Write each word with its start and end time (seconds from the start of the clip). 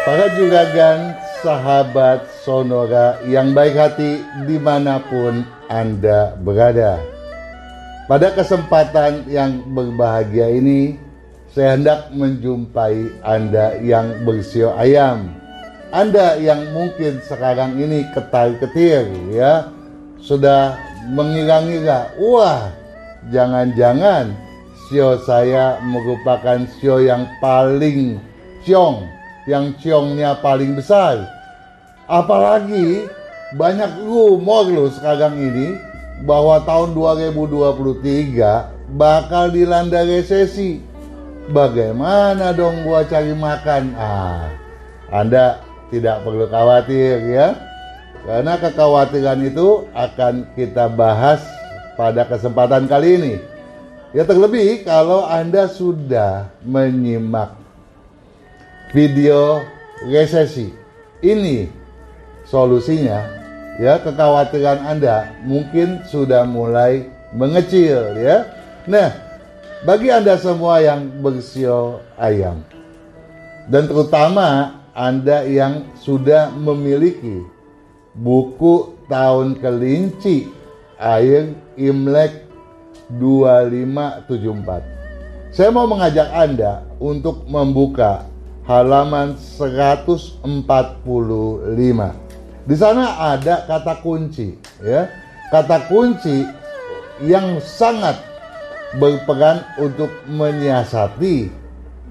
Para 0.00 0.32
juragan, 0.32 1.12
sahabat 1.44 2.24
Sonora 2.40 3.20
yang 3.28 3.52
baik 3.52 3.76
hati 3.76 4.24
di 4.48 4.56
mana 4.56 4.96
pun 4.96 5.44
Anda 5.68 6.40
berada. 6.40 6.96
Pada 8.08 8.32
kesempatan 8.32 9.28
yang 9.28 9.60
berbahagia 9.76 10.56
ini, 10.56 10.96
saya 11.52 11.76
hendak 11.76 12.08
menjumpai 12.16 13.12
Anda 13.20 13.76
yang 13.84 14.24
bersio 14.24 14.72
ayam. 14.72 15.36
Anda 15.92 16.40
yang 16.40 16.72
mungkin 16.72 17.20
sekarang 17.20 17.76
ini 17.76 18.08
ketar-ketir 18.16 19.04
ya, 19.36 19.68
sudah 20.16 20.80
mengira-ngira, 21.12 22.16
wah 22.16 22.72
jangan-jangan 23.28 24.32
sio 24.88 25.20
saya 25.28 25.76
merupakan 25.84 26.64
sio 26.80 27.04
yang 27.04 27.28
paling 27.44 28.16
ciong, 28.64 29.19
yang 29.48 29.72
ciongnya 29.80 30.36
paling 30.40 30.76
besar. 30.76 31.24
Apalagi 32.10 33.06
banyak 33.54 34.02
rumor 34.02 34.66
loh 34.68 34.90
sekarang 34.90 35.38
ini 35.38 35.78
bahwa 36.26 36.60
tahun 36.66 36.92
2023 36.92 38.98
bakal 38.98 39.54
dilanda 39.54 40.04
resesi. 40.04 40.82
Bagaimana 41.50 42.54
dong 42.54 42.86
gua 42.86 43.02
cari 43.02 43.34
makan? 43.34 43.94
Ah, 43.98 44.54
Anda 45.10 45.58
tidak 45.90 46.22
perlu 46.22 46.46
khawatir 46.46 47.26
ya. 47.26 47.58
Karena 48.22 48.54
kekhawatiran 48.60 49.40
itu 49.42 49.88
akan 49.96 50.46
kita 50.54 50.86
bahas 50.92 51.42
pada 51.98 52.22
kesempatan 52.28 52.86
kali 52.86 53.18
ini. 53.18 53.34
Ya 54.14 54.26
terlebih 54.26 54.86
kalau 54.86 55.26
Anda 55.26 55.66
sudah 55.66 56.50
menyimak 56.62 57.59
video 58.90 59.62
resesi. 60.06 60.72
Ini 61.20 61.68
solusinya 62.48 63.28
ya 63.78 64.00
kekhawatiran 64.00 64.82
Anda 64.84 65.36
mungkin 65.44 66.02
sudah 66.08 66.48
mulai 66.48 67.06
mengecil 67.32 68.16
ya. 68.18 68.48
Nah, 68.88 69.12
bagi 69.84 70.10
Anda 70.10 70.40
semua 70.40 70.80
yang 70.80 71.22
bersio 71.22 72.00
ayam 72.16 72.64
dan 73.70 73.86
terutama 73.86 74.80
anda 74.90 75.46
yang 75.46 75.86
sudah 76.02 76.50
memiliki 76.50 77.46
buku 78.18 78.98
tahun 79.06 79.62
kelinci 79.62 80.50
air 80.98 81.54
Imlek 81.78 82.50
2574. 83.14 85.54
Saya 85.54 85.70
mau 85.70 85.86
mengajak 85.86 86.26
Anda 86.34 86.82
untuk 86.98 87.46
membuka 87.46 88.26
halaman 88.64 89.36
145. 89.36 90.44
Di 92.68 92.76
sana 92.76 93.34
ada 93.34 93.64
kata 93.64 93.94
kunci 94.04 94.54
ya. 94.84 95.08
Kata 95.50 95.90
kunci 95.90 96.46
yang 97.24 97.58
sangat 97.58 98.16
berperan 98.96 99.62
untuk 99.78 100.10
menyiasati 100.30 101.50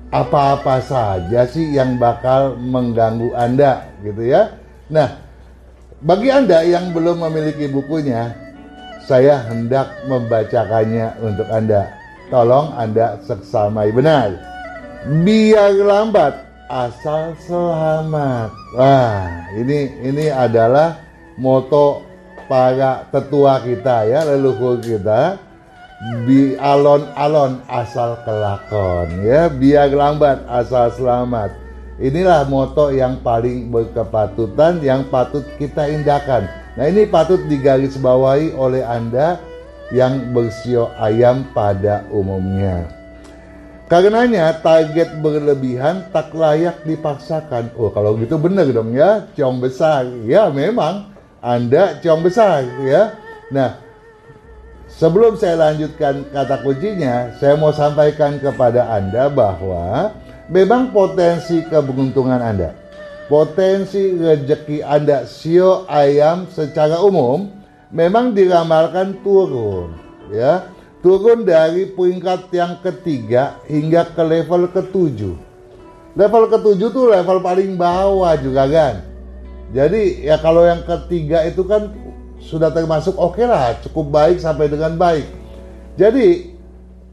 apa-apa 0.09 0.81
saja 0.81 1.45
sih 1.45 1.69
yang 1.75 2.01
bakal 2.01 2.57
mengganggu 2.57 3.31
Anda 3.37 3.87
gitu 4.01 4.25
ya. 4.25 4.57
Nah, 4.89 5.21
bagi 6.01 6.33
Anda 6.33 6.65
yang 6.65 6.91
belum 6.91 7.21
memiliki 7.29 7.69
bukunya, 7.69 8.33
saya 9.05 9.45
hendak 9.47 9.91
membacakannya 10.09 11.21
untuk 11.21 11.47
Anda. 11.53 11.93
Tolong 12.33 12.73
Anda 12.77 13.21
seksamai 13.21 13.93
benar. 13.93 14.48
Biar 15.07 15.79
lambat 15.79 16.43
asal 16.67 17.31
selamat. 17.47 18.51
Wah, 18.75 19.47
ini 19.55 19.95
ini 20.03 20.27
adalah 20.27 20.99
moto 21.39 22.03
para 22.51 23.07
tetua 23.07 23.63
kita 23.63 24.03
ya, 24.11 24.27
leluhur 24.27 24.83
kita. 24.83 25.39
Bi 26.27 26.59
alon-alon 26.59 27.63
asal 27.71 28.19
kelakon 28.27 29.23
ya. 29.23 29.47
Biar 29.47 29.87
lambat 29.87 30.43
asal 30.51 30.91
selamat. 30.91 31.55
Inilah 32.03 32.43
moto 32.51 32.91
yang 32.91 33.23
paling 33.23 33.71
berkepatutan 33.71 34.83
yang 34.83 35.07
patut 35.07 35.47
kita 35.55 35.87
indahkan. 35.87 36.43
Nah 36.75 36.91
ini 36.91 37.07
patut 37.07 37.39
digarisbawahi 37.47 38.51
oleh 38.51 38.83
anda 38.83 39.39
yang 39.95 40.35
bersio 40.35 40.91
ayam 40.99 41.47
pada 41.55 42.03
umumnya 42.11 42.98
karenanya 43.89 44.55
target 44.61 45.19
berlebihan 45.19 46.07
tak 46.13 46.31
layak 46.37 46.85
dipaksakan. 46.85 47.73
Oh 47.75 47.89
kalau 47.89 48.15
gitu 48.15 48.37
benar 48.39 48.69
dong 48.69 48.95
ya 48.95 49.27
ciong 49.35 49.59
besar. 49.59 50.07
Ya 50.23 50.47
memang. 50.53 51.11
Anda 51.39 51.97
ciong 52.03 52.19
besar 52.19 52.67
ya. 52.83 53.15
Nah 53.47 53.89
Sebelum 54.89 55.37
saya 55.37 55.69
lanjutkan 55.69 56.25
kata 56.33 56.65
kuncinya, 56.65 57.29
saya 57.37 57.53
mau 57.53 57.69
sampaikan 57.69 58.41
kepada 58.41 58.89
Anda 58.89 59.29
bahwa 59.29 60.17
memang 60.49 60.89
potensi 60.89 61.61
keberuntungan 61.61 62.41
Anda, 62.41 62.73
potensi 63.29 64.17
rezeki 64.17 64.81
Anda 64.81 65.29
sio 65.29 65.85
ayam 65.85 66.49
secara 66.49 67.05
umum 67.05 67.53
memang 67.93 68.33
diramalkan 68.33 69.21
turun, 69.21 69.93
ya. 70.33 70.65
Turun 70.99 71.47
dari 71.47 71.95
peringkat 71.95 72.51
yang 72.51 72.83
ketiga 72.83 73.63
hingga 73.71 74.11
ke 74.11 74.19
level 74.19 74.67
ketujuh. 74.67 75.35
Level 76.19 76.43
ketujuh 76.51 76.89
tuh 76.91 77.07
level 77.07 77.39
paling 77.39 77.79
bawah 77.79 78.35
juga 78.35 78.67
kan. 78.67 78.95
Jadi 79.71 80.27
ya 80.27 80.35
kalau 80.41 80.67
yang 80.67 80.83
ketiga 80.83 81.47
itu 81.47 81.63
kan 81.63 81.93
sudah 82.43 82.67
termasuk 82.73 83.15
oke 83.15 83.39
okay 83.39 83.47
lah, 83.47 83.79
cukup 83.79 84.11
baik 84.11 84.37
sampai 84.43 84.67
dengan 84.67 84.99
baik. 84.99 85.23
Jadi 85.95 86.51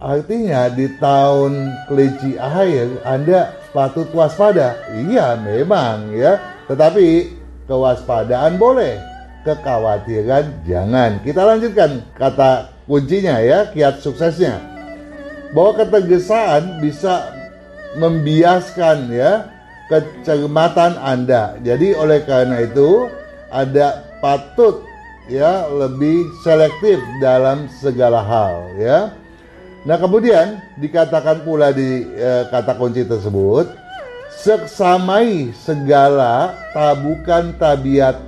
artinya 0.03 0.67
di 0.67 0.91
tahun 0.99 1.71
kelinci 1.87 2.41
akhir 2.43 3.07
Anda 3.07 3.55
patut 3.71 4.11
waspada. 4.11 4.83
Iya 4.99 5.39
memang 5.39 6.11
ya, 6.11 6.43
tetapi 6.67 7.39
kewaspadaan 7.71 8.59
boleh, 8.59 8.99
kekhawatiran 9.47 10.67
jangan. 10.67 11.23
Kita 11.23 11.47
lanjutkan 11.47 12.03
kata 12.19 12.75
kuncinya 12.91 13.39
ya, 13.39 13.71
kiat 13.71 14.03
suksesnya. 14.03 14.59
Bahwa 15.55 15.79
ketegesaan 15.79 16.83
bisa 16.83 17.31
membiaskan 17.95 19.15
ya 19.15 19.47
kecermatan 19.87 20.99
Anda. 20.99 21.55
Jadi 21.63 21.95
oleh 21.95 22.27
karena 22.27 22.67
itu 22.67 23.07
ada 23.49 24.03
patut 24.19 24.83
ya 25.31 25.71
lebih 25.71 26.27
selektif 26.43 26.99
dalam 27.23 27.71
segala 27.79 28.23
hal 28.23 28.75
ya. 28.79 29.15
Nah 29.87 29.97
kemudian 30.03 30.59
dikatakan 30.83 31.47
pula 31.47 31.71
di 31.71 32.03
e, 32.03 32.31
kata 32.51 32.75
kunci 32.75 33.07
tersebut 33.07 33.71
seksamai 34.35 35.55
segala 35.55 36.59
tabukan 36.75 37.55
tabiat 37.55 38.19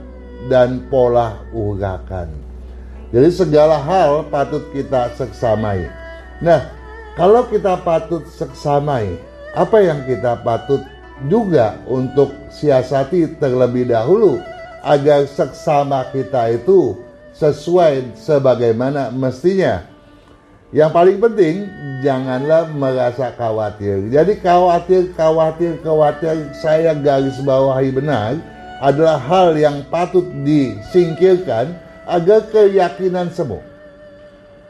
dan 0.47 0.87
pola 0.87 1.43
urakan. 1.51 2.31
Jadi 3.11 3.29
segala 3.35 3.83
hal 3.83 4.31
patut 4.31 4.63
kita 4.71 5.11
seksamai. 5.19 5.91
Nah 6.39 6.71
kalau 7.19 7.43
kita 7.51 7.83
patut 7.83 8.23
seksamai, 8.31 9.19
apa 9.59 9.83
yang 9.83 10.07
kita 10.07 10.39
patut 10.47 10.87
juga 11.27 11.75
untuk 11.91 12.31
siasati 12.47 13.43
terlebih 13.43 13.91
dahulu 13.91 14.39
agar 14.87 15.27
seksama 15.27 16.07
kita 16.15 16.55
itu 16.55 16.95
sesuai 17.35 18.15
sebagaimana 18.15 19.11
mestinya. 19.11 19.83
Yang 20.69 20.91
paling 20.93 21.19
penting 21.19 21.55
janganlah 22.05 22.69
merasa 22.71 23.33
khawatir. 23.35 24.13
Jadi 24.13 24.37
khawatir, 24.39 25.11
khawatir, 25.17 25.81
khawatir 25.81 26.53
saya 26.61 26.93
garis 26.93 27.41
bawahi 27.41 27.89
benar 27.89 28.37
adalah 28.79 29.19
hal 29.19 29.59
yang 29.59 29.87
patut 29.91 30.25
disingkirkan 30.47 31.75
agar 32.07 32.47
keyakinan 32.49 33.31
semu. 33.35 33.59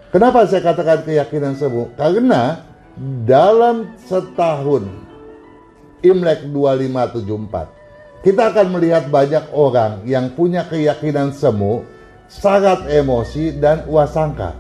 Kenapa 0.09 0.49
saya 0.49 0.65
katakan 0.65 1.05
keyakinan 1.05 1.55
semu? 1.55 1.93
Karena 1.95 2.65
dalam 3.29 3.95
setahun 4.09 4.89
Imlek 6.01 6.49
2574 6.51 7.79
kita 8.27 8.51
akan 8.51 8.67
melihat 8.75 9.07
banyak 9.07 9.55
orang 9.55 10.03
yang 10.03 10.35
punya 10.35 10.67
keyakinan 10.67 11.31
semu, 11.31 11.87
sangat 12.27 12.91
emosi 12.91 13.55
dan 13.63 13.87
wasangka. 13.87 14.59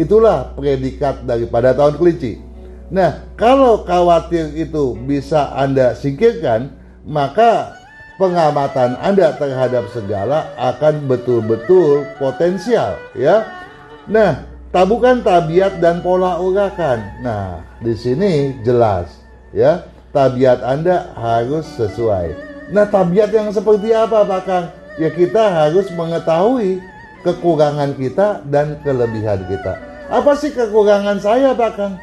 Itulah 0.00 0.56
predikat 0.56 1.28
daripada 1.28 1.76
tahun 1.76 2.00
kelinci. 2.00 2.40
Nah, 2.88 3.28
kalau 3.36 3.84
khawatir 3.84 4.56
itu 4.56 4.96
bisa 5.04 5.52
Anda 5.52 5.92
singkirkan, 5.92 6.72
maka 7.04 7.83
pengamatan 8.20 8.98
Anda 9.02 9.34
terhadap 9.36 9.90
segala 9.90 10.50
akan 10.58 11.06
betul-betul 11.10 12.06
potensial, 12.16 12.98
ya. 13.14 13.44
Nah, 14.06 14.44
tabukan 14.70 15.22
tabiat 15.24 15.78
dan 15.80 16.02
pola 16.04 16.38
urakan. 16.38 17.02
Nah, 17.22 17.62
di 17.80 17.94
sini 17.96 18.58
jelas, 18.62 19.22
ya, 19.50 19.86
tabiat 20.14 20.62
Anda 20.62 21.10
harus 21.18 21.66
sesuai 21.74 22.54
Nah, 22.72 22.88
tabiat 22.88 23.28
yang 23.28 23.52
seperti 23.52 23.92
apa, 23.92 24.24
Pak 24.24 24.42
Kang? 24.48 24.66
Ya 24.96 25.12
kita 25.12 25.52
harus 25.52 25.90
mengetahui 25.92 26.80
kekurangan 27.26 27.92
kita 27.98 28.40
dan 28.48 28.80
kelebihan 28.80 29.44
kita. 29.44 29.76
Apa 30.08 30.32
sih 30.38 30.54
kekurangan 30.54 31.20
saya, 31.20 31.52
Pak 31.52 31.72
Kang? 31.76 31.94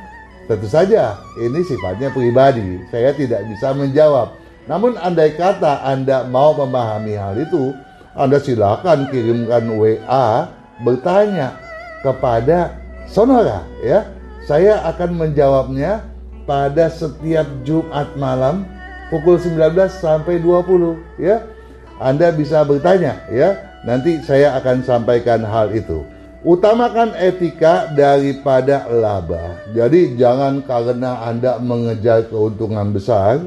Tentu 0.46 0.68
saja, 0.70 1.18
ini 1.40 1.66
sifatnya 1.66 2.14
pribadi. 2.14 2.84
Saya 2.94 3.16
tidak 3.16 3.42
bisa 3.50 3.74
menjawab. 3.74 4.38
Namun 4.70 4.98
andai 4.98 5.34
kata 5.34 5.82
Anda 5.82 6.28
mau 6.30 6.54
memahami 6.54 7.18
hal 7.18 7.38
itu, 7.42 7.74
Anda 8.14 8.38
silakan 8.38 9.10
kirimkan 9.10 9.66
WA 9.74 10.52
bertanya 10.86 11.58
kepada 12.06 12.78
Sonora 13.10 13.66
ya. 13.82 14.06
Saya 14.46 14.82
akan 14.90 15.22
menjawabnya 15.22 16.02
pada 16.50 16.90
setiap 16.90 17.46
Jumat 17.62 18.18
malam 18.18 18.66
pukul 19.14 19.38
19 19.38 19.92
sampai 20.02 20.42
20 20.42 21.22
ya. 21.22 21.46
Anda 22.02 22.34
bisa 22.34 22.66
bertanya 22.66 23.22
ya. 23.30 23.70
Nanti 23.82 24.22
saya 24.22 24.58
akan 24.62 24.86
sampaikan 24.86 25.42
hal 25.42 25.74
itu. 25.74 26.06
Utamakan 26.42 27.14
etika 27.22 27.94
daripada 27.94 28.90
laba. 28.90 29.62
Jadi 29.78 30.18
jangan 30.18 30.66
karena 30.66 31.22
Anda 31.30 31.62
mengejar 31.62 32.26
keuntungan 32.34 32.90
besar, 32.94 33.42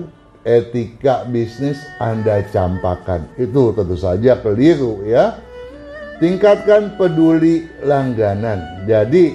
etika 0.44 1.24
bisnis 1.26 1.80
Anda 1.98 2.44
campakkan. 2.52 3.26
Itu 3.40 3.72
tentu 3.72 3.96
saja 3.96 4.38
keliru 4.38 5.02
ya. 5.08 5.40
Tingkatkan 6.20 6.94
peduli 6.94 7.66
langganan. 7.82 8.86
Jadi 8.86 9.34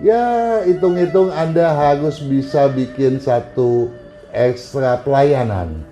ya 0.00 0.62
hitung-hitung 0.64 1.28
Anda 1.28 1.76
harus 1.76 2.22
bisa 2.24 2.72
bikin 2.72 3.20
satu 3.20 3.92
ekstra 4.32 5.04
pelayanan. 5.04 5.84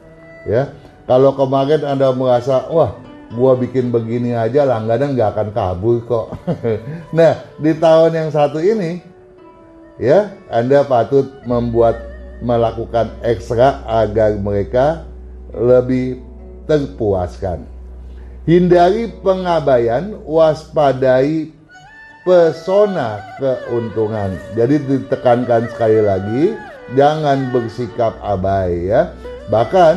Ya, 0.49 0.73
kalau 1.05 1.37
kemarin 1.37 1.85
Anda 1.85 2.15
merasa 2.17 2.65
wah 2.73 2.97
gua 3.35 3.59
bikin 3.59 3.93
begini 3.93 4.33
aja 4.33 4.65
langganan 4.65 5.13
nggak 5.13 5.31
akan 5.37 5.49
kabur 5.53 5.97
kok. 6.09 6.27
nah 7.17 7.45
di 7.61 7.73
tahun 7.77 8.13
yang 8.17 8.31
satu 8.33 8.63
ini 8.63 9.05
ya 10.01 10.33
Anda 10.49 10.89
patut 10.89 11.45
membuat 11.45 12.14
melakukan 12.43 13.13
ekstra 13.23 13.85
agar 13.87 14.35
mereka 14.39 15.07
lebih 15.55 16.19
terpuaskan. 16.67 17.67
Hindari 18.45 19.09
pengabaian, 19.25 20.21
waspadai 20.27 21.55
pesona 22.25 23.21
keuntungan. 23.41 24.37
Jadi 24.57 24.81
ditekankan 24.85 25.69
sekali 25.73 26.01
lagi, 26.05 26.43
jangan 26.93 27.53
bersikap 27.53 28.17
abai 28.21 28.93
ya. 28.93 29.13
Bahkan 29.49 29.95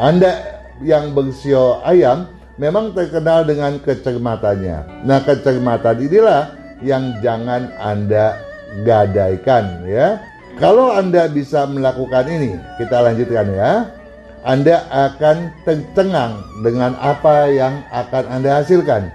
Anda 0.00 0.60
yang 0.84 1.12
bersio 1.12 1.80
ayam 1.84 2.28
memang 2.60 2.92
terkenal 2.92 3.44
dengan 3.44 3.80
kecermatannya. 3.80 5.04
Nah, 5.04 5.20
kecermatan 5.24 5.96
inilah 6.04 6.52
yang 6.84 7.18
jangan 7.24 7.72
Anda 7.80 8.38
gadaikan 8.84 9.84
ya. 9.88 10.20
Kalau 10.58 10.90
Anda 10.90 11.30
bisa 11.30 11.70
melakukan 11.70 12.26
ini, 12.26 12.58
kita 12.82 12.98
lanjutkan 12.98 13.46
ya. 13.54 13.94
Anda 14.42 14.90
akan 14.90 15.54
tercengang 15.62 16.42
dengan 16.66 16.98
apa 16.98 17.46
yang 17.46 17.86
akan 17.94 18.26
Anda 18.26 18.58
hasilkan 18.62 19.06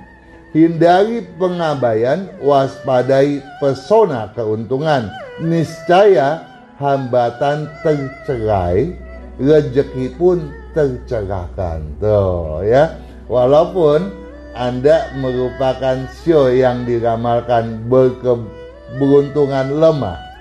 hindari 0.56 1.28
pengabaian, 1.36 2.32
waspadai 2.40 3.44
pesona 3.60 4.32
keuntungan. 4.32 5.12
Niscaya 5.44 6.48
hambatan 6.80 7.68
tercerai, 7.84 8.96
rezeki 9.36 10.16
pun 10.16 10.48
tercerahkan. 10.72 11.84
Tuh 12.00 12.64
ya. 12.64 13.04
Walaupun 13.28 14.16
Anda 14.56 15.12
merupakan 15.20 16.08
sio 16.24 16.48
yang 16.56 16.88
diramalkan 16.88 17.84
berkeberuntungan 17.92 19.76
lemah 19.76 20.33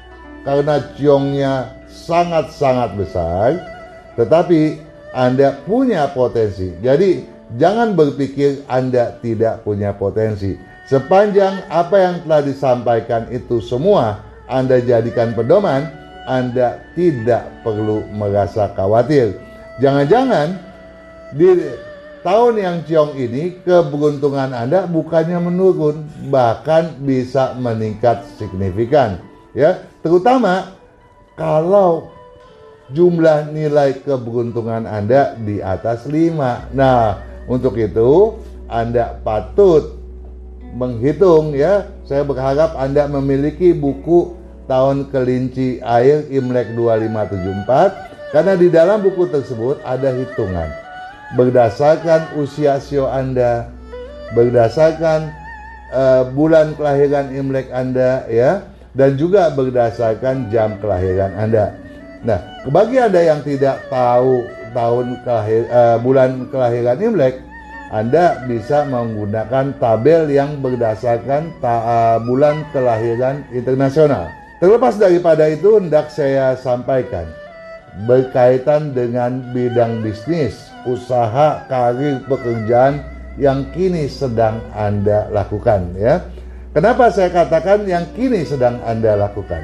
karena 0.42 0.82
ciongnya 0.98 1.74
sangat-sangat 1.88 2.98
besar, 2.98 3.48
tetapi 4.18 4.82
Anda 5.12 5.60
punya 5.66 6.10
potensi. 6.10 6.72
Jadi 6.80 7.32
Jangan 7.60 7.92
berpikir 7.92 8.64
Anda 8.64 9.20
tidak 9.20 9.64
punya 9.64 9.92
potensi. 9.92 10.56
Sepanjang 10.88 11.68
apa 11.68 11.96
yang 12.00 12.16
telah 12.24 12.42
disampaikan 12.44 13.28
itu 13.28 13.60
semua 13.60 14.24
Anda 14.48 14.80
jadikan 14.80 15.36
pedoman, 15.36 15.88
Anda 16.24 16.80
tidak 16.96 17.44
perlu 17.60 18.08
merasa 18.12 18.72
khawatir. 18.72 19.36
Jangan-jangan 19.84 20.56
di 21.36 21.76
tahun 22.24 22.54
yang 22.56 22.76
ciong 22.88 23.12
ini 23.20 23.60
keberuntungan 23.64 24.56
Anda 24.56 24.88
bukannya 24.88 25.36
menurun, 25.36 26.08
bahkan 26.32 26.96
bisa 27.04 27.52
meningkat 27.60 28.24
signifikan. 28.40 29.20
Ya, 29.52 29.84
terutama 30.02 30.76
kalau 31.38 32.12
jumlah 32.92 33.48
nilai 33.50 34.04
keberuntungan 34.04 34.84
Anda 34.84 35.34
di 35.40 35.64
atas 35.64 36.04
5. 36.04 36.76
Nah, 36.76 37.24
untuk 37.48 37.80
itu, 37.80 38.36
Anda 38.68 39.16
patut 39.24 39.96
menghitung 40.76 41.56
ya. 41.56 41.88
Saya 42.04 42.22
berharap 42.22 42.76
Anda 42.76 43.08
memiliki 43.08 43.72
buku 43.72 44.36
tahun 44.68 45.08
kelinci 45.10 45.80
air 45.82 46.28
Imlek 46.28 46.76
2574 46.76 48.32
karena 48.32 48.52
di 48.56 48.68
dalam 48.72 49.04
buku 49.04 49.28
tersebut 49.28 49.80
ada 49.84 50.14
hitungan 50.14 50.70
berdasarkan 51.36 52.36
usia 52.40 52.76
sio 52.80 53.08
Anda, 53.08 53.72
berdasarkan 54.36 55.32
uh, 55.92 56.22
bulan 56.32 56.76
kelahiran 56.76 57.32
Imlek 57.32 57.72
Anda 57.72 58.24
ya 58.28 58.71
dan 58.92 59.16
juga 59.16 59.52
berdasarkan 59.52 60.52
jam 60.52 60.76
kelahiran 60.80 61.32
Anda. 61.36 61.76
Nah, 62.22 62.38
bagi 62.68 63.00
Anda 63.00 63.20
yang 63.24 63.40
tidak 63.42 63.88
tahu 63.88 64.46
tahun 64.72 65.20
kelahir, 65.26 65.64
uh, 65.68 65.98
bulan 66.00 66.48
kelahiran 66.48 66.98
Imlek, 67.00 67.40
Anda 67.92 68.40
bisa 68.48 68.88
menggunakan 68.88 69.76
tabel 69.76 70.32
yang 70.32 70.64
berdasarkan 70.64 71.52
ta 71.60 71.76
uh, 71.84 72.18
bulan 72.24 72.64
kelahiran 72.72 73.44
internasional. 73.52 74.32
Terlepas 74.62 74.96
daripada 74.96 75.50
itu, 75.50 75.76
hendak 75.76 76.08
saya 76.08 76.54
sampaikan 76.54 77.26
berkaitan 78.08 78.96
dengan 78.96 79.44
bidang 79.52 80.00
bisnis, 80.00 80.72
usaha, 80.88 81.68
karir, 81.68 82.24
pekerjaan 82.24 83.04
yang 83.36 83.68
kini 83.76 84.08
sedang 84.08 84.60
Anda 84.72 85.28
lakukan 85.28 85.92
ya. 85.98 86.24
Kenapa 86.72 87.12
saya 87.12 87.28
katakan 87.28 87.84
yang 87.84 88.08
kini 88.16 88.48
sedang 88.48 88.80
Anda 88.88 89.12
lakukan? 89.12 89.60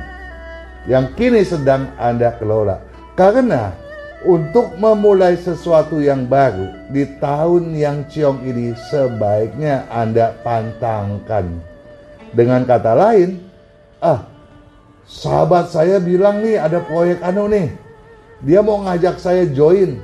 Yang 0.85 1.17
kini 1.17 1.41
sedang 1.41 1.88
Anda 1.97 2.37
kelola. 2.37 2.85
Karena 3.17 3.73
untuk 4.29 4.77
memulai 4.77 5.41
sesuatu 5.41 6.05
yang 6.05 6.29
baru 6.29 6.69
di 6.93 7.09
tahun 7.17 7.73
yang 7.73 8.05
ciong 8.12 8.45
ini 8.45 8.77
sebaiknya 8.93 9.88
Anda 9.88 10.37
pantangkan. 10.45 11.65
Dengan 12.37 12.69
kata 12.69 12.93
lain, 12.93 13.41
ah, 14.05 14.29
sahabat 15.09 15.73
saya 15.73 15.97
bilang 16.05 16.45
nih 16.45 16.61
ada 16.61 16.85
proyek 16.85 17.25
anu 17.25 17.49
nih. 17.49 17.73
Dia 18.45 18.61
mau 18.61 18.85
ngajak 18.85 19.17
saya 19.17 19.49
join. 19.49 19.97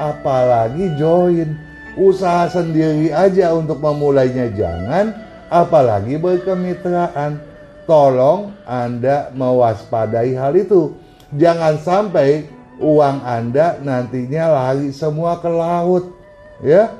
Apalagi 0.00 0.88
join. 0.96 1.52
Usaha 2.00 2.48
sendiri 2.48 3.12
aja 3.12 3.52
untuk 3.52 3.82
memulainya 3.82 4.48
jangan, 4.56 5.10
apalagi 5.50 6.16
berkemitraan. 6.16 7.50
Tolong 7.90 8.54
Anda 8.70 9.34
mewaspadai 9.34 10.38
hal 10.38 10.54
itu. 10.54 10.94
Jangan 11.34 11.74
sampai 11.82 12.46
uang 12.78 13.26
Anda 13.26 13.82
nantinya 13.82 14.46
lari 14.46 14.94
semua 14.94 15.42
ke 15.42 15.50
laut. 15.50 16.14
Ya. 16.62 16.94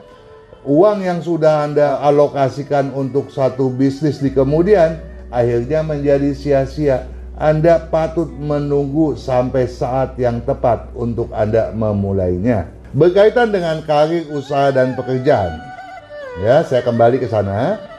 Uang 0.67 1.01
yang 1.07 1.23
sudah 1.23 1.65
Anda 1.65 2.03
alokasikan 2.03 2.91
untuk 2.93 3.31
satu 3.31 3.71
bisnis 3.71 4.19
di 4.19 4.35
kemudian 4.35 4.99
akhirnya 5.31 5.87
menjadi 5.87 6.35
sia-sia. 6.35 7.07
Anda 7.41 7.87
patut 7.89 8.29
menunggu 8.29 9.17
sampai 9.17 9.65
saat 9.65 10.19
yang 10.21 10.45
tepat 10.45 10.93
untuk 10.93 11.33
Anda 11.33 11.73
memulainya. 11.73 12.69
Berkaitan 12.93 13.55
dengan 13.55 13.81
karir, 13.87 14.29
usaha, 14.29 14.69
dan 14.75 14.93
pekerjaan. 14.99 15.57
Ya, 16.45 16.61
saya 16.67 16.85
kembali 16.85 17.17
ke 17.17 17.31
sana. 17.31 17.90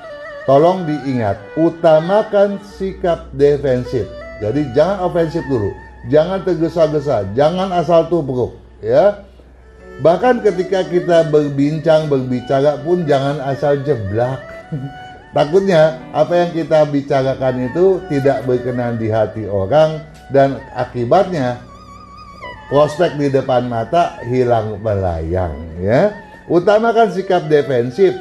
Tolong 0.51 0.83
diingat, 0.83 1.39
utamakan 1.55 2.59
sikap 2.75 3.31
defensif. 3.31 4.03
Jadi 4.43 4.67
jangan 4.75 5.07
ofensif 5.07 5.47
dulu 5.47 5.71
jangan 6.09 6.41
tergesa-gesa, 6.41 7.29
jangan 7.37 7.69
asal 7.75 8.11
tubruk, 8.11 8.57
ya. 8.81 9.21
Bahkan 10.01 10.41
ketika 10.41 10.81
kita 10.83 11.29
berbincang, 11.29 12.09
berbicara 12.09 12.81
pun 12.81 13.05
jangan 13.05 13.37
asal 13.47 13.77
jeblak. 13.85 14.41
Takutnya 15.35 16.01
apa 16.11 16.33
yang 16.43 16.51
kita 16.51 16.83
bicarakan 16.89 17.71
itu 17.71 18.03
tidak 18.11 18.43
berkenan 18.43 18.99
di 18.99 19.07
hati 19.07 19.47
orang 19.47 20.03
dan 20.27 20.59
akibatnya 20.75 21.61
prospek 22.67 23.15
di 23.15 23.31
depan 23.31 23.71
mata 23.71 24.19
hilang 24.27 24.81
melayang 24.83 25.55
ya. 25.79 26.11
Utamakan 26.51 27.15
sikap 27.15 27.47
defensif, 27.47 28.11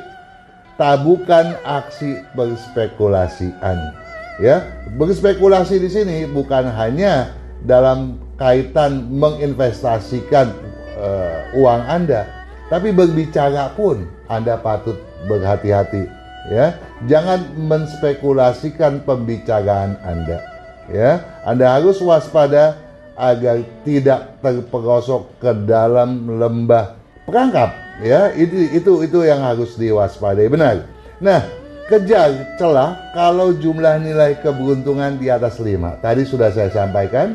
tabukan 0.80 1.60
aksi 1.60 2.24
berspekulasian. 2.32 3.92
Ya, 4.40 4.64
berspekulasi 4.96 5.76
di 5.76 5.92
sini 5.92 6.24
bukan 6.24 6.64
hanya 6.72 7.36
dalam 7.68 8.16
kaitan 8.40 9.04
menginvestasikan 9.12 10.48
uh, 10.96 11.60
uang 11.60 11.84
Anda, 11.84 12.24
tapi 12.72 12.88
berbicara 12.96 13.76
pun 13.76 14.08
Anda 14.32 14.56
patut 14.56 14.96
berhati-hati 15.28 16.08
ya. 16.48 16.80
Jangan 17.04 17.52
menspekulasikan 17.60 19.04
pembicaraan 19.04 20.00
Anda. 20.00 20.40
Ya, 20.88 21.20
Anda 21.44 21.76
harus 21.76 22.00
waspada 22.00 22.80
agar 23.20 23.60
tidak 23.84 24.40
terperosok 24.40 25.28
ke 25.36 25.52
dalam 25.68 26.40
lembah 26.40 26.96
perangkap 27.28 27.89
ya 28.00 28.32
itu 28.34 28.72
itu 28.74 28.92
itu 29.04 29.18
yang 29.24 29.40
harus 29.44 29.76
diwaspadai 29.76 30.48
benar. 30.50 30.88
Nah 31.20 31.44
kejar 31.86 32.56
celah 32.56 33.12
kalau 33.12 33.54
jumlah 33.56 34.00
nilai 34.00 34.38
keberuntungan 34.40 35.18
di 35.18 35.26
atas 35.26 35.58
5 35.58 36.00
tadi 36.00 36.22
sudah 36.22 36.54
saya 36.54 36.70
sampaikan 36.70 37.34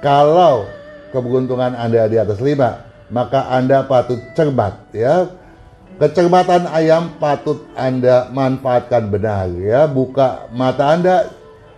kalau 0.00 0.66
keberuntungan 1.12 1.76
Anda 1.76 2.08
di 2.08 2.16
atas 2.16 2.40
5 2.40 3.12
maka 3.12 3.50
Anda 3.50 3.84
patut 3.84 4.22
cermat 4.38 4.94
ya. 4.94 5.36
Kecermatan 6.00 6.64
ayam 6.64 7.20
patut 7.20 7.68
Anda 7.76 8.32
manfaatkan 8.32 9.12
benar 9.12 9.52
ya. 9.52 9.84
Buka 9.84 10.48
mata 10.48 10.96
Anda 10.96 11.28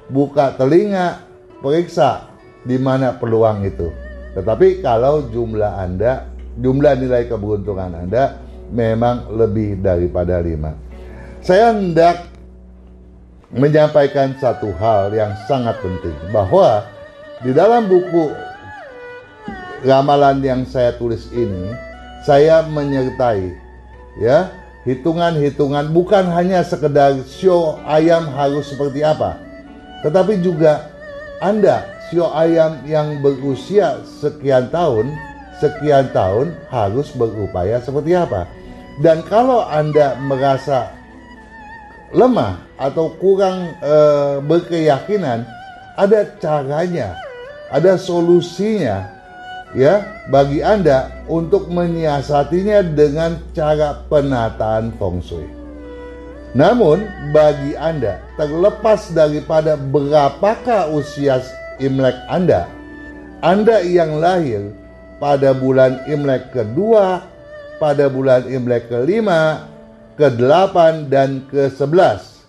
buka 0.06 0.54
telinga 0.54 1.26
periksa 1.58 2.30
di 2.62 2.78
mana 2.78 3.16
peluang 3.18 3.66
itu. 3.66 3.90
Tetapi 4.32 4.80
kalau 4.80 5.28
jumlah 5.28 5.76
Anda, 5.76 6.31
jumlah 6.59 6.99
nilai 6.99 7.28
keberuntungan 7.30 7.92
Anda 8.06 8.40
memang 8.73 9.32
lebih 9.32 9.80
daripada 9.80 10.40
lima. 10.40 10.76
Saya 11.44 11.75
hendak 11.75 12.28
menyampaikan 13.52 14.32
satu 14.40 14.73
hal 14.80 15.12
yang 15.12 15.37
sangat 15.44 15.76
penting 15.85 16.16
bahwa 16.32 16.88
di 17.44 17.52
dalam 17.52 17.85
buku 17.85 18.32
ramalan 19.85 20.40
yang 20.40 20.62
saya 20.64 20.97
tulis 20.97 21.28
ini 21.35 21.75
saya 22.25 22.64
menyertai 22.64 23.52
ya 24.23 24.49
hitungan-hitungan 24.88 25.90
bukan 25.92 26.32
hanya 26.32 26.64
sekedar 26.64 27.18
show 27.28 27.76
ayam 27.85 28.30
harus 28.30 28.73
seperti 28.73 29.04
apa 29.04 29.37
tetapi 30.02 30.42
juga 30.42 30.90
Anda 31.38 31.87
sio 32.11 32.28
ayam 32.35 32.82
yang 32.85 33.23
berusia 33.23 34.02
sekian 34.04 34.68
tahun, 34.68 35.14
sekian 35.62 36.11
tahun 36.11 36.59
harus 36.66 37.14
berupaya 37.14 37.78
seperti 37.78 38.19
apa. 38.19 38.50
Dan 38.99 39.23
kalau 39.31 39.62
Anda 39.62 40.19
merasa 40.19 40.90
lemah 42.11 42.59
atau 42.76 43.14
kurang 43.23 43.71
e, 43.78 43.95
berkeyakinan, 44.42 45.47
ada 45.95 46.26
caranya, 46.42 47.16
ada 47.71 47.95
solusinya 47.97 49.09
ya 49.73 50.04
bagi 50.28 50.61
Anda 50.61 51.25
untuk 51.31 51.73
menyiasatinya 51.73 52.92
dengan 52.92 53.40
cara 53.57 54.04
penataan 54.11 54.92
feng 55.00 55.25
shui. 55.25 55.49
Namun 56.52 57.09
bagi 57.33 57.73
Anda 57.81 58.21
terlepas 58.37 59.09
daripada 59.16 59.81
berapakah 59.81 60.92
usia 60.92 61.40
Imlek 61.81 62.16
Anda. 62.28 62.69
Anda 63.40 63.81
yang 63.81 64.21
lahir 64.21 64.81
pada 65.23 65.55
bulan 65.55 66.02
Imlek 66.11 66.50
kedua, 66.50 67.23
pada 67.79 68.11
bulan 68.11 68.43
Imlek 68.50 68.91
kelima, 68.91 69.71
ke-8 70.19 71.07
dan 71.07 71.47
ke-11. 71.47 72.43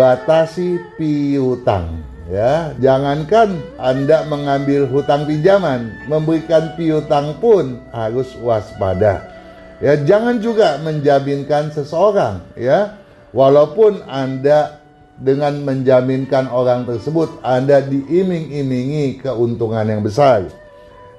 Batasi 0.00 0.80
piutang 0.96 2.00
ya. 2.32 2.72
Jangankan 2.80 3.60
Anda 3.76 4.24
mengambil 4.24 4.88
hutang 4.88 5.28
pinjaman, 5.28 6.08
memberikan 6.08 6.72
piutang 6.80 7.36
pun 7.42 7.76
harus 7.92 8.32
waspada. 8.40 9.28
Ya, 9.84 10.00
jangan 10.00 10.40
juga 10.40 10.80
menjaminkan 10.80 11.74
seseorang 11.76 12.40
ya. 12.56 12.96
Walaupun 13.36 14.06
Anda 14.08 14.80
dengan 15.20 15.60
menjaminkan 15.60 16.48
orang 16.48 16.88
tersebut 16.88 17.44
Anda 17.44 17.84
diiming-imingi 17.84 19.20
keuntungan 19.20 19.84
yang 19.84 20.00
besar. 20.00 20.59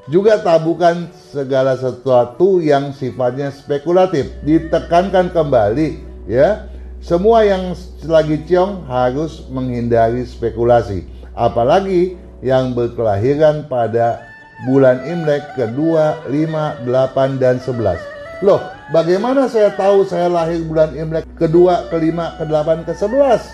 Juga 0.09 0.41
tabukan 0.41 1.13
segala 1.29 1.77
sesuatu 1.77 2.57
yang 2.57 2.89
sifatnya 2.89 3.53
spekulatif. 3.53 4.33
Ditekankan 4.41 5.29
kembali 5.29 6.01
ya. 6.25 6.71
Semua 7.01 7.41
yang 7.41 7.73
lagi 8.05 8.45
ciong 8.45 8.85
harus 8.85 9.45
menghindari 9.49 10.21
spekulasi. 10.25 11.05
Apalagi 11.33 12.17
yang 12.45 12.73
berkelahiran 12.77 13.65
pada 13.65 14.21
bulan 14.69 15.01
Imlek 15.09 15.57
kedua, 15.57 16.21
lima, 16.29 16.77
delapan, 16.85 17.41
dan 17.41 17.57
sebelas. 17.57 17.97
Loh, 18.45 18.61
bagaimana 18.93 19.49
saya 19.49 19.73
tahu 19.73 20.05
saya 20.05 20.29
lahir 20.29 20.61
bulan 20.65 20.93
Imlek 20.93 21.25
kedua, 21.37 21.89
kelima, 21.89 22.37
kedelapan, 22.37 22.85
ke 22.85 22.93
sebelas? 22.93 23.49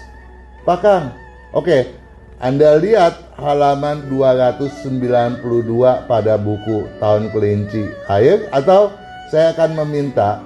Pakang. 0.67 1.11
Oke, 1.55 1.95
Anda 2.38 2.77
lihat 2.77 3.34
halaman 3.41 4.13
292 4.13 5.41
pada 6.06 6.38
buku 6.38 6.86
Tahun 7.01 7.34
Kelinci 7.34 7.89
Air 8.06 8.46
atau 8.53 8.94
saya 9.34 9.58
akan 9.58 9.82
meminta 9.82 10.46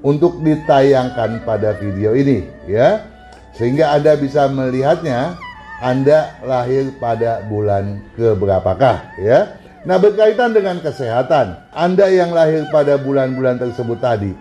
untuk 0.00 0.40
ditayangkan 0.40 1.44
pada 1.44 1.76
video 1.76 2.16
ini 2.16 2.48
ya. 2.64 3.04
Sehingga 3.52 3.92
Anda 4.00 4.16
bisa 4.16 4.48
melihatnya 4.48 5.36
Anda 5.84 6.40
lahir 6.40 6.88
pada 6.96 7.44
bulan 7.44 8.00
keberapakah 8.16 9.20
ya. 9.20 9.60
Nah 9.84 10.00
berkaitan 10.00 10.56
dengan 10.56 10.80
kesehatan 10.80 11.68
Anda 11.76 12.08
yang 12.08 12.32
lahir 12.32 12.64
pada 12.72 12.96
bulan-bulan 12.96 13.60
tersebut 13.60 14.00
tadi 14.00 14.32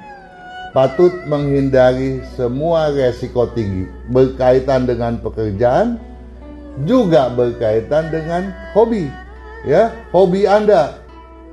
patut 0.72 1.12
menghindari 1.28 2.24
semua 2.40 2.94
resiko 2.96 3.52
tinggi 3.52 3.90
berkaitan 4.08 4.88
dengan 4.88 5.20
pekerjaan 5.20 6.00
juga 6.84 7.28
berkaitan 7.32 8.12
dengan 8.14 8.54
hobi 8.76 9.10
ya. 9.68 9.92
Hobi 10.14 10.46
Anda 10.48 11.00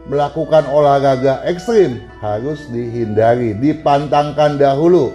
melakukan 0.07 0.71
olahraga 0.71 1.43
ekstrim 1.47 2.03
harus 2.23 2.71
dihindari 2.71 3.57
dipantangkan 3.59 4.59
dahulu. 4.61 5.15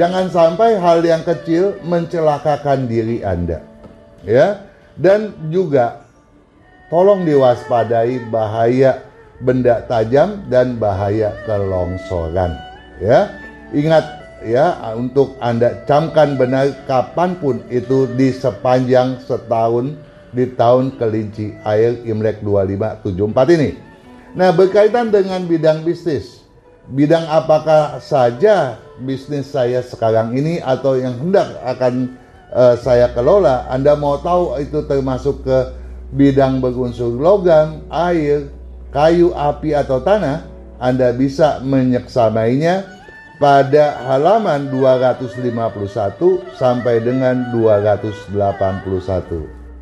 Jangan 0.00 0.32
sampai 0.32 0.80
hal 0.80 1.04
yang 1.04 1.20
kecil 1.20 1.76
mencelakakan 1.84 2.88
diri 2.88 3.20
Anda 3.20 3.60
ya. 4.24 4.64
Dan 4.92 5.48
juga 5.48 6.04
tolong 6.92 7.24
diwaspadai 7.24 8.28
bahaya 8.28 9.04
benda 9.40 9.84
tajam 9.88 10.48
dan 10.48 10.76
bahaya 10.80 11.32
kelongsoran 11.44 12.56
ya. 13.00 13.28
Ingat 13.72 14.21
ya 14.46 14.94
untuk 14.94 15.38
anda 15.38 15.84
camkan 15.86 16.34
benar 16.36 16.72
kapan 16.86 17.38
pun 17.38 17.62
itu 17.70 18.10
di 18.14 18.34
sepanjang 18.34 19.22
setahun 19.22 19.94
di 20.32 20.48
tahun 20.56 20.96
kelinci 20.96 21.54
air 21.62 22.00
Imlek 22.08 22.40
2574 22.40 23.56
ini. 23.56 23.70
Nah 24.32 24.48
berkaitan 24.50 25.12
dengan 25.12 25.44
bidang 25.44 25.84
bisnis, 25.84 26.48
bidang 26.88 27.28
apakah 27.28 28.00
saja 28.00 28.80
bisnis 28.96 29.52
saya 29.52 29.84
sekarang 29.84 30.32
ini 30.32 30.56
atau 30.64 30.96
yang 30.96 31.20
hendak 31.20 31.52
akan 31.68 32.16
uh, 32.48 32.74
saya 32.80 33.12
kelola, 33.12 33.68
Anda 33.68 33.92
mau 33.92 34.16
tahu 34.24 34.56
itu 34.56 34.88
termasuk 34.88 35.44
ke 35.44 35.58
bidang 36.16 36.64
berunsur 36.64 37.12
logam, 37.12 37.84
air, 37.92 38.48
kayu, 38.88 39.36
api 39.36 39.76
atau 39.76 40.00
tanah, 40.00 40.48
Anda 40.80 41.12
bisa 41.12 41.60
menyeksamainya 41.60 43.01
pada 43.42 43.98
halaman 44.06 44.70
251 44.70 45.42
sampai 46.54 47.02
dengan 47.02 47.50
281. 47.50 48.38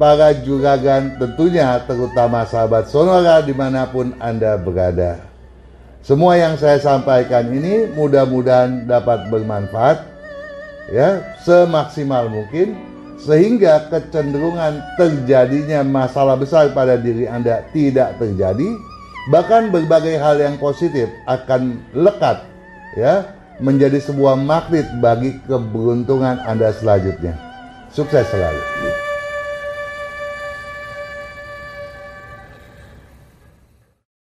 Para 0.01 0.33
juragan 0.33 1.21
tentunya 1.21 1.77
terutama 1.85 2.49
sahabat 2.49 2.89
Sonora 2.89 3.45
di 3.45 3.53
mana 3.53 3.85
pun 3.85 4.17
Anda 4.17 4.57
berada. 4.57 5.29
Semua 6.01 6.41
yang 6.41 6.57
saya 6.57 6.81
sampaikan 6.81 7.53
ini 7.53 7.85
mudah-mudahan 7.93 8.89
dapat 8.89 9.29
bermanfaat 9.29 10.09
ya 10.89 11.37
semaksimal 11.45 12.33
mungkin 12.33 12.81
sehingga 13.21 13.93
kecenderungan 13.93 14.81
terjadinya 14.97 15.85
masalah 15.85 16.41
besar 16.41 16.73
pada 16.73 16.97
diri 16.97 17.29
Anda 17.29 17.69
tidak 17.77 18.17
terjadi 18.17 18.73
bahkan 19.29 19.69
berbagai 19.69 20.17
hal 20.17 20.41
yang 20.41 20.57
positif 20.57 21.13
akan 21.29 21.85
lekat 21.93 22.49
ya 22.97 23.40
menjadi 23.61 24.01
sebuah 24.01 24.41
magnet 24.41 24.89
bagi 24.99 25.39
keberuntungan 25.45 26.41
Anda 26.49 26.73
selanjutnya. 26.73 27.37
Sukses 27.93 28.27
selalu. 28.33 28.90